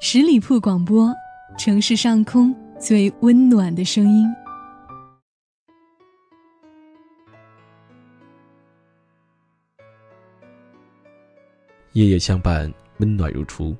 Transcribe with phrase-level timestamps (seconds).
[0.00, 1.12] 十里铺广播，
[1.58, 4.32] 城市上空最温暖的声音。
[11.94, 13.76] 夜夜相伴，温暖如初。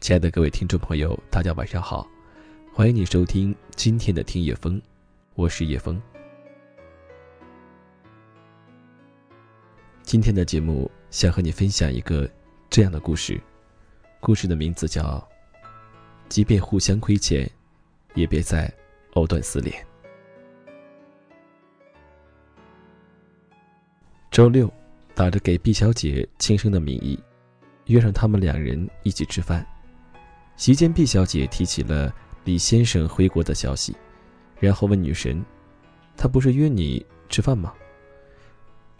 [0.00, 2.08] 亲爱的各位听众朋友，大家晚上好，
[2.72, 4.80] 欢迎你收听今天的听夜风，
[5.34, 6.00] 我是叶风。
[10.04, 12.26] 今天的节目想和你分享一个
[12.70, 13.38] 这样的故事，
[14.20, 15.29] 故事的名字叫。
[16.30, 17.50] 即便互相亏欠，
[18.14, 18.72] 也别再
[19.14, 19.74] 藕断丝连。
[24.30, 24.72] 周六，
[25.12, 27.18] 打着给毕小姐庆生的名义，
[27.86, 29.66] 约上他们两人一起吃饭。
[30.56, 33.96] 席间，毕小姐提起了李先生回国的消息，
[34.60, 35.44] 然后问女神
[36.16, 37.74] ：“他不是约你吃饭吗？”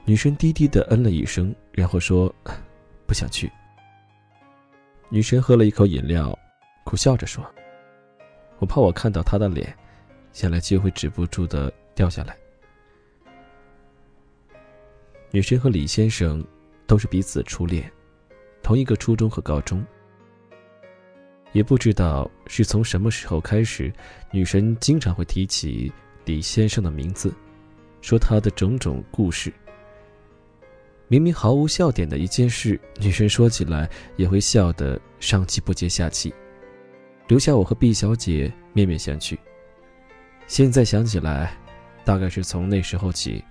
[0.04, 2.34] 女神低低的嗯了一声，然后说
[3.06, 3.48] ：“不想去。”
[5.08, 6.36] 女神喝了一口饮料。
[6.84, 7.44] 苦笑着说
[8.58, 9.74] ：“我怕我看到他的脸，
[10.42, 12.36] 眼泪就会止不住的掉下来。”
[15.30, 16.44] 女神和李先生
[16.86, 17.90] 都是彼此初恋，
[18.62, 19.84] 同一个初中和高中。
[21.52, 23.92] 也不知道是从什么时候开始，
[24.32, 25.92] 女神经常会提起
[26.24, 27.32] 李先生的名字，
[28.00, 29.52] 说他的种种故事。
[31.08, 36.32] 明明毫无笑点的一件事，女神说起来也会笑得上气不接下气。
[37.30, 39.38] 留下我和毕小姐面面相觑。
[40.48, 41.56] 现在想起来，
[42.04, 43.44] 大概是从那时候起，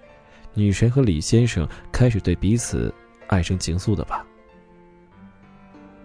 [0.54, 2.94] 女神和李先生开始对彼此
[3.28, 4.28] 爱生情愫的吧。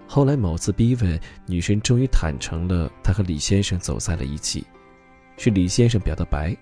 [0.07, 4.65] 后来某次逼问，女神终于坦诚了，她和李先生走在了一起，
[5.37, 6.57] 是李先生表的白。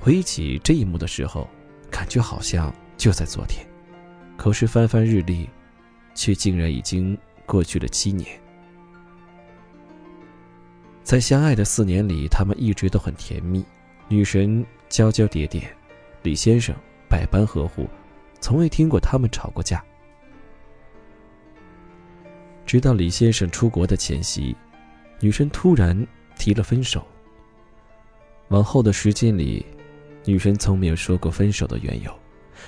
[0.00, 1.48] 回忆起这一幕的时候，
[1.88, 3.64] 感觉好像就在昨天，
[4.36, 5.48] 可是翻翻日历，
[6.16, 8.40] 却竟然已经过去了七年。
[11.04, 13.62] 在相爱的四年里，他们一直都很甜蜜。
[14.08, 15.62] 女神娇娇嗲嗲，
[16.22, 16.74] 李先生
[17.10, 17.86] 百般呵护，
[18.40, 19.84] 从未听过他们吵过架。
[22.64, 24.56] 直到李先生出国的前夕，
[25.20, 25.94] 女神突然
[26.38, 27.06] 提了分手。
[28.48, 29.64] 往后的时间里，
[30.24, 32.10] 女神从没有说过分手的缘由，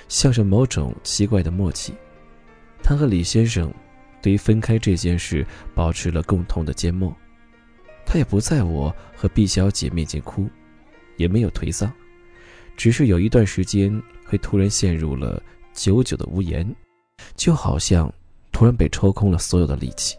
[0.09, 1.95] 像是某种奇怪的默契。
[2.83, 3.73] 她和李先生
[4.21, 7.17] 对于分开这件事保持了共同的缄默。
[8.07, 10.49] 他也不在我和毕小姐面前哭，
[11.17, 11.93] 也没有颓丧，
[12.77, 15.43] 只是有一段时间会突然陷入了
[15.75, 16.65] 久久的无言，
[17.35, 18.11] 就好像
[18.53, 20.17] 突然被抽空了所有的力气。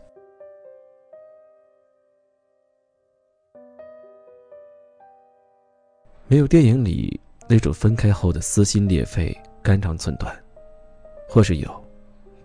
[6.28, 9.34] 没有电影里那种分开后的撕心裂肺、
[9.64, 10.38] 肝肠寸断，
[11.26, 11.86] 或是有，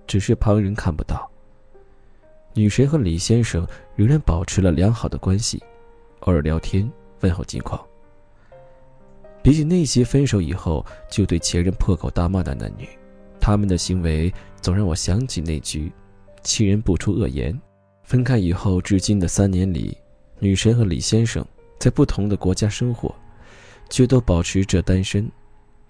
[0.07, 1.29] 只是旁人看不到。
[2.55, 5.63] 女神和李先生仍然保持了良好的关系，
[6.21, 6.91] 偶尔聊天
[7.21, 7.81] 问候近况。
[9.43, 12.87] 比起那些分手以后就对前任破口大骂的男女，
[13.41, 15.91] 他们的行为总让我想起那句
[16.45, 17.59] “亲人不出恶言”。
[18.05, 19.97] 分开以后至今的三年里，
[20.39, 21.45] 女神和李先生
[21.79, 23.15] 在不同的国家生活，
[23.89, 25.29] 却都保持着单身。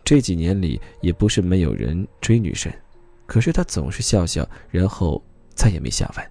[0.05, 2.73] 这几年里也不是没有人追女神，
[3.27, 5.23] 可是她总是笑笑，然后
[5.55, 6.25] 再也没下文。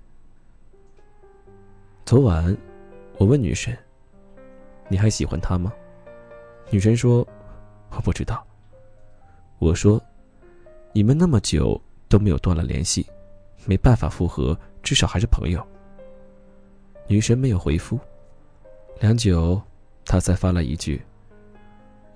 [2.11, 2.57] 昨晚，
[3.19, 3.73] 我问女神
[4.91, 5.71] ：“你还喜欢他吗？”
[6.69, 7.25] 女神说
[7.95, 8.45] ：“我不知道。”
[9.59, 9.97] 我说
[10.91, 13.07] ：“你们那么久都没有断了联系，
[13.65, 15.65] 没办法复合，至少还是朋友。”
[17.07, 17.97] 女神没有回复，
[18.99, 19.61] 良久，
[20.03, 21.01] 她才发了一句：“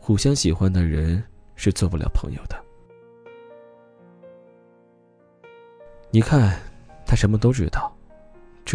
[0.01, 1.23] 互相喜欢的人
[1.55, 2.61] 是做不了朋友的。”
[6.11, 6.59] 你看，
[7.05, 7.94] 他什么都知道。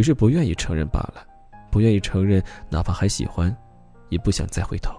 [0.01, 1.27] 只是不愿意承认罢了，
[1.71, 3.55] 不愿意承认，哪怕还喜欢，
[4.09, 4.99] 也不想再回头。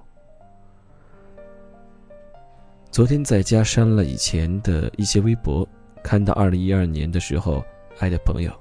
[2.91, 5.67] 昨天在家删了以前的一些微博，
[6.03, 7.65] 看到二零一二年的时候
[7.97, 8.53] 爱的朋友，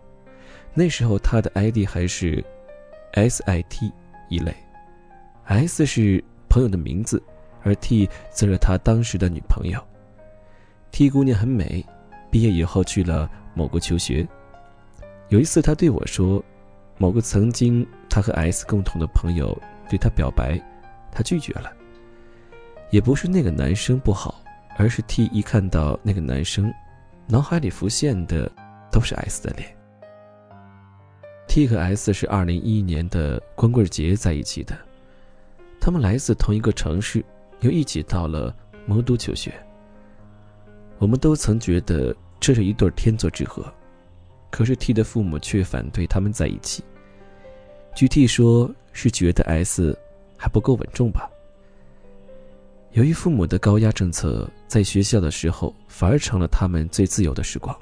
[0.72, 2.42] 那时候他的 ID 还是
[3.12, 3.92] SIT
[4.30, 4.56] 一类
[5.44, 7.22] ，S 是朋友的名字，
[7.62, 9.78] 而 T 则是他当时的女朋友。
[10.90, 11.84] T 姑娘很美，
[12.30, 14.26] 毕业以后去了某国求学。
[15.30, 16.44] 有一次，他对我说
[16.98, 19.56] ：“某个曾经他和 S 共同的朋友
[19.88, 20.60] 对他表白，
[21.12, 21.72] 他拒绝了。
[22.90, 24.42] 也不是那个男生不好，
[24.76, 26.74] 而是 T 一看到那个男生，
[27.28, 28.50] 脑海里浮现的
[28.90, 29.72] 都是 S 的脸。
[31.46, 34.76] T 和 S 是二零一一年的光棍节在一起的，
[35.80, 37.24] 他们来自同一个城市，
[37.60, 38.52] 又一起到了
[38.84, 39.54] 魔都求学。
[40.98, 43.64] 我们都曾觉得这是一对天作之合。”
[44.50, 46.82] 可是 T 的父母却反对他们在一起，
[47.94, 49.96] 据 T 说，是觉得 S
[50.36, 51.30] 还不够稳重吧。
[52.92, 57.76] 由于父母的高压政策，在学校的时候反而成了他们最自由的时光，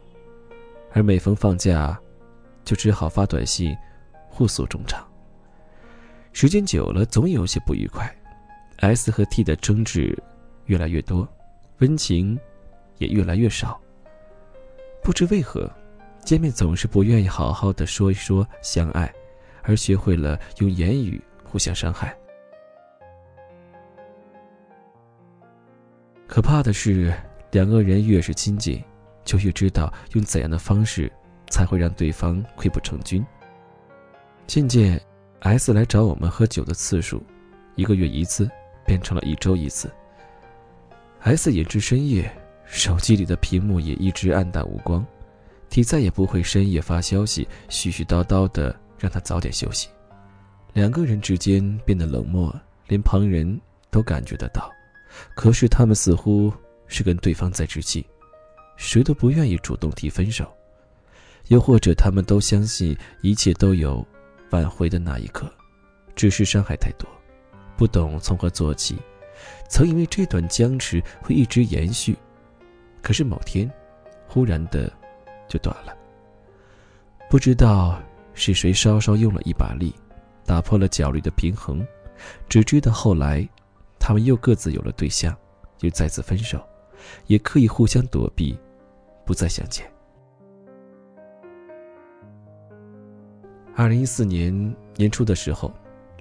[0.93, 1.99] 而每逢放假，
[2.62, 3.75] 就只好发短信，
[4.29, 5.03] 互诉衷肠。
[6.32, 8.14] 时间久了，总有些不愉快
[8.76, 10.17] ，S 和 T 的争执
[10.67, 11.26] 越来越多，
[11.79, 12.38] 温情
[12.99, 13.81] 也越来越少。
[15.03, 15.71] 不知为何，
[16.29, 19.11] 见面总是不愿意好好的说一说相爱，
[19.63, 22.15] 而学会了用言语互相伤害。
[26.27, 27.11] 可怕的是，
[27.51, 28.85] 两个人越是亲近，
[29.25, 31.11] 就越知道用怎样的方式
[31.49, 33.25] 才会让对方溃不成军。
[34.47, 35.01] 渐渐
[35.41, 37.23] ，S 来找我们喝酒的次数，
[37.75, 38.47] 一个月一次
[38.85, 39.91] 变成了一周一次。
[41.21, 42.31] S 引至深夜。
[42.71, 45.03] 手机里的屏幕也一直暗淡无光
[45.69, 49.88] 体再也不会深夜发消息，絮絮叨叨的让他早点休息。
[50.73, 52.55] 两个人之间变得冷漠，
[52.87, 53.61] 连旁人
[53.91, 54.70] 都感觉得到。
[55.35, 56.53] 可是他们似乎
[56.87, 58.06] 是跟对方在置气，
[58.76, 60.47] 谁都不愿意主动提分手，
[61.49, 64.06] 又或者他们都相信一切都有
[64.50, 65.50] 挽回的那一刻，
[66.14, 67.09] 只是伤害太多，
[67.76, 68.97] 不懂从何做起，
[69.69, 72.17] 曾以为这段僵持会一直延续。
[73.03, 73.71] 可是某天，
[74.26, 74.93] 忽然的，
[75.49, 75.97] 就断了。
[77.31, 78.00] 不知道
[78.35, 79.95] 是谁稍稍用了一把力，
[80.45, 81.87] 打破了角力的平衡。
[82.49, 83.49] 只知道后来，
[83.99, 85.37] 他们又各自有了对象，
[85.81, 86.61] 又再次分手，
[87.27, 88.59] 也可以互相躲避，
[89.25, 89.91] 不再相见。
[93.75, 95.73] 二零一四年年初的时候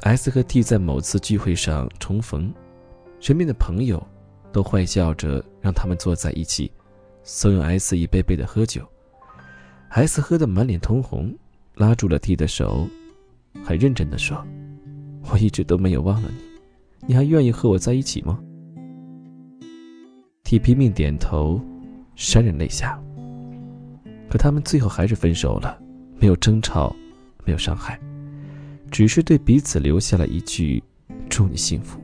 [0.01, 2.53] ，S 和 T 在某次聚会上重逢，
[3.19, 4.01] 身边的朋友。
[4.53, 6.71] 都坏笑着让他们坐在一起，
[7.21, 8.81] 怂恿 S 一杯杯的喝酒。
[9.89, 11.34] S 喝得满脸通红，
[11.75, 12.88] 拉住了 T 的手，
[13.63, 14.45] 很认真的说
[15.31, 18.39] ：“我一直都没有忘了你，你还愿意和我在一起吗
[20.44, 21.60] ？”T 拼命点头，
[22.16, 23.01] 潸然泪下。
[24.30, 25.80] 可他们最后还是分手了，
[26.19, 26.95] 没有争吵，
[27.45, 28.00] 没有伤害，
[28.92, 30.84] 只是对彼此留下了一句
[31.30, 32.00] “祝你幸福”。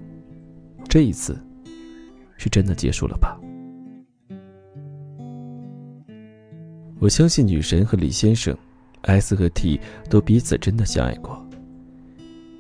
[0.90, 1.38] 这一次。
[2.36, 3.40] 是真的结束了吧？
[7.04, 8.58] 我相信女神和李先生
[9.02, 9.78] ，S 和 T
[10.10, 11.46] 都彼此真的相爱过。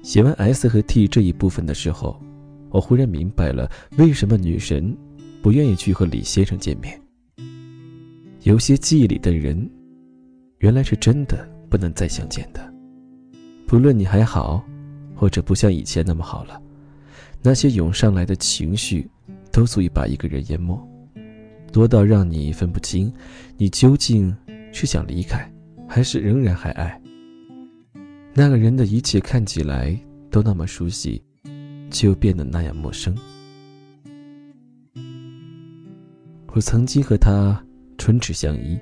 [0.01, 2.21] 写完 S 和 T 这一部分的时候，
[2.69, 4.93] 我忽然明白了为什么女神
[5.41, 6.99] 不愿意去和李先生见面。
[8.41, 9.65] 有些记忆里的人，
[10.57, 12.59] 原来是真的不能再相见的。
[13.65, 14.61] 不论你还好，
[15.15, 16.61] 或者不像以前那么好了，
[17.41, 19.09] 那些涌上来的情绪。
[19.53, 20.75] 都足以把一个人淹没，
[21.73, 23.11] 多到让你分不清，
[23.57, 24.33] 你究竟
[24.71, 25.51] 是想离开，
[25.89, 27.01] 还是仍然还爱
[28.33, 29.19] 那个人的一切？
[29.19, 29.99] 看起来
[30.29, 31.21] 都那么熟悉，
[31.89, 33.17] 却又变得那样陌生。
[36.53, 37.59] 我曾经和他
[37.97, 38.79] 唇齿相依，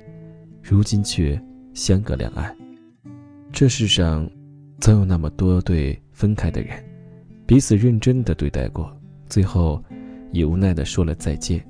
[0.62, 1.42] 如今却
[1.74, 2.54] 相隔两岸。
[3.54, 4.30] 这世上，
[4.82, 6.72] 总有那么多对分开的人，
[7.46, 8.94] 彼此认真的对待过，
[9.28, 9.82] 最后。
[10.34, 11.62] 也无奈的说了再见。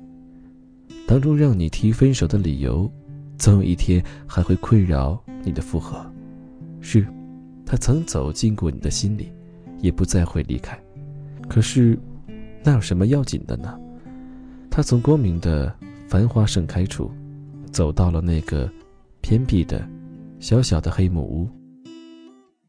[1.12, 2.90] 当中让你提分手的理由，
[3.36, 6.10] 总有一天还会困扰你的复合。
[6.80, 7.06] 是，
[7.66, 9.30] 他曾走进过你的心里，
[9.82, 10.74] 也不再会离开。
[11.50, 11.98] 可是，
[12.64, 13.78] 那有什么要紧的呢？
[14.70, 15.70] 他从光明的
[16.08, 17.10] 繁花盛开处，
[17.70, 18.66] 走到了那个
[19.20, 19.86] 偏僻的、
[20.38, 21.46] 小小的黑木屋。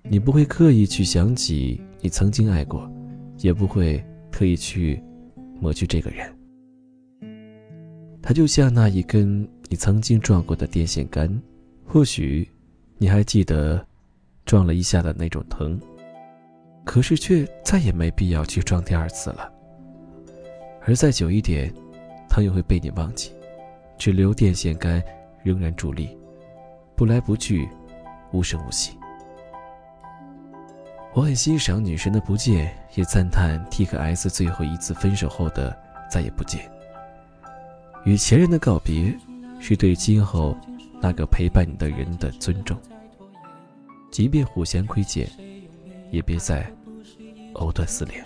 [0.10, 2.92] 你不会刻意去想起你曾经爱过，
[3.38, 5.02] 也不会特意去。
[5.62, 6.30] 抹去这个人，
[8.26, 11.30] 它就像那一根你曾经撞过的电线杆，
[11.86, 12.50] 或许
[12.98, 13.86] 你还记得
[14.46, 15.78] 撞了一下的那种疼，
[16.86, 19.52] 可是却再也没必要去撞第二次了。
[20.86, 21.70] 而再久一点，
[22.30, 23.34] 它又会被你忘记，
[23.98, 25.04] 只留电线杆
[25.44, 26.18] 仍然伫立，
[26.96, 27.68] 不来不去，
[28.32, 28.98] 无声无息。
[31.14, 35.78] 我很欣赏女神的不见，也赞叹 T 和 S 最后一次分手后的
[36.10, 36.73] 再也不见。
[38.06, 39.18] 与前任的告别，
[39.60, 40.58] 是对今后
[41.02, 42.78] 那个陪伴你的人的尊重。
[44.12, 45.28] 即便互相亏欠，
[46.12, 46.70] 也别再
[47.54, 48.24] 藕断丝连。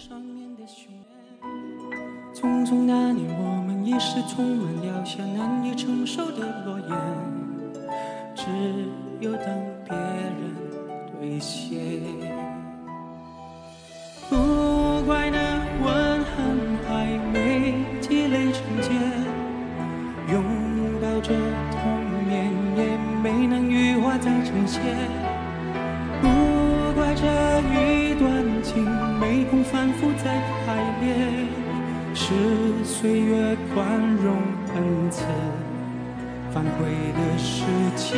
[2.34, 6.90] 匆匆那年，我们一时匆忙撂下难以承受的诺言，
[8.36, 8.44] 只
[9.20, 9.57] 有等
[36.58, 37.62] 反悔的时
[37.96, 38.18] 间。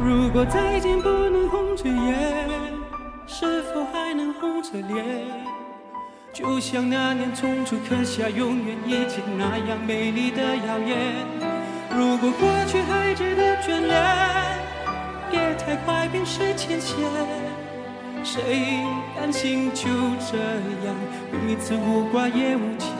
[0.00, 2.16] 如果再见不能红着眼，
[3.26, 5.04] 是否还能红着脸？
[6.32, 10.96] 就像那年匆促刻下永远一起那样美丽的谣言。
[11.94, 13.94] 如果过去还值得眷恋，
[15.30, 16.96] 别太快冰释前嫌。
[18.24, 19.88] 谁甘心就
[20.30, 20.36] 这
[20.84, 20.94] 样
[21.30, 22.90] 彼此无挂也无牵？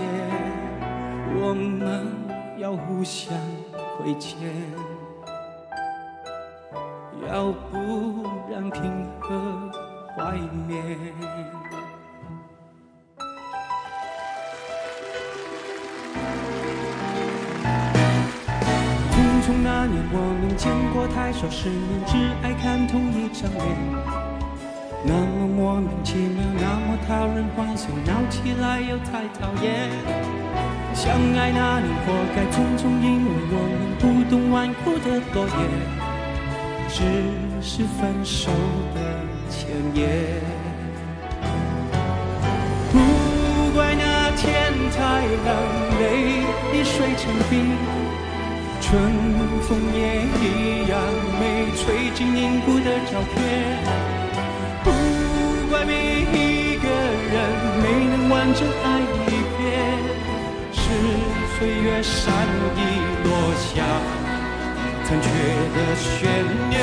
[1.38, 2.06] 我们
[2.58, 3.36] 要互相
[3.96, 4.38] 亏欠。
[7.28, 8.82] 要不然凭
[9.20, 9.70] 何
[10.16, 10.96] 怀缅？
[19.10, 24.25] 匆匆那年，我们见过太少世面，只爱看同一张脸。
[25.08, 29.88] 那么莫名其妙，那么讨人欢笑，闹起来又太讨厌。
[30.92, 35.56] 相爱那年，活该匆匆，因为我们不懂顽固的诺言。
[36.88, 37.02] 只
[37.60, 38.50] 是分手
[38.94, 38.98] 的
[39.48, 40.42] 前言。
[42.90, 42.94] 不
[43.74, 44.98] 怪那天太
[45.46, 45.48] 冷，
[46.00, 46.02] 泪
[46.72, 47.76] 已碎成冰，
[48.80, 48.90] 春
[49.62, 49.98] 风也
[50.40, 50.98] 一样
[51.38, 54.15] 没吹进凝固的照片。
[55.76, 55.92] 怪每
[56.32, 57.36] 一个人
[57.82, 58.86] 没能完整爱
[59.28, 59.62] 一遍，
[60.72, 60.80] 是
[61.58, 62.32] 岁月善
[62.76, 62.80] 意
[63.24, 63.28] 落
[63.60, 63.84] 下。
[65.04, 65.28] 残缺
[65.74, 66.08] 的悬
[66.70, 66.74] 念。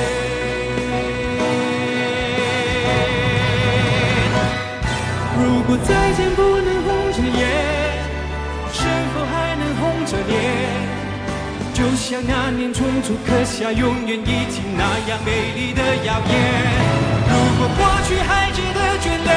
[5.40, 7.42] 如果再见不能红着眼，
[8.72, 8.78] 是
[9.16, 10.32] 否还能红着脸？
[11.74, 17.13] 就像那年匆促刻下永远一起那样美丽的谣言。
[17.64, 19.32] 如果过去还值得眷恋，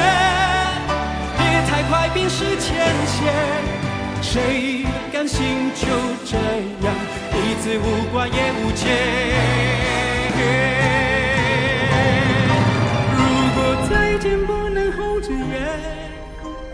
[1.37, 3.33] 别太快冰释前嫌。
[4.21, 5.87] 谁甘心就
[6.25, 6.35] 这
[6.85, 6.93] 样
[7.31, 8.83] 彼此无挂也无牵？
[13.15, 13.17] 如
[13.55, 13.57] 果
[13.89, 15.79] 再见不能红着眼，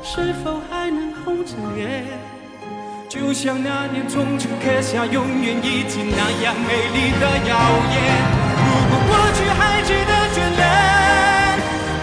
[0.01, 2.03] 是否还能红着脸？
[3.07, 7.53] 就像那年匆促刻下永远一起那样美丽的谣
[7.93, 7.95] 言。
[8.57, 11.12] 如果过去还值得眷恋，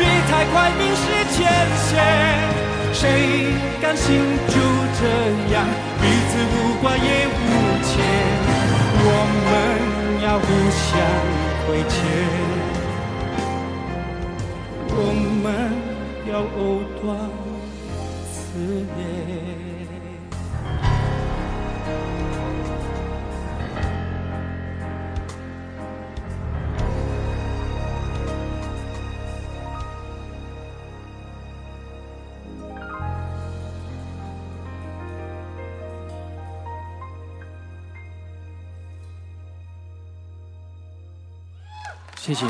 [0.01, 1.05] 别太快冰释
[1.37, 1.39] 前
[1.77, 1.93] 嫌。
[2.93, 3.05] 谁
[3.81, 4.09] 甘心
[4.49, 4.57] 就
[4.99, 5.03] 这
[5.53, 5.57] 样
[6.01, 7.39] 彼此无挂也无
[7.85, 7.93] 牵？
[9.03, 9.07] 我
[9.47, 9.49] 们
[10.23, 10.89] 要互相
[11.67, 11.95] 亏欠，
[14.91, 14.95] 我
[15.43, 15.45] 们
[16.31, 16.59] 要藕
[17.01, 17.05] 断
[18.31, 18.37] 丝
[18.97, 19.70] 连。
[42.23, 42.47] 谢谢，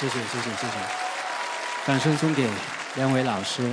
[0.00, 0.72] 谢谢，谢谢，谢谢，
[1.86, 2.48] 掌声送给
[2.94, 3.70] 两位老师。